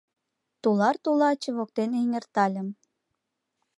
Тулар-тулаче 0.61 1.49
воктен 1.57 1.91
эҥертальым. 2.01 2.67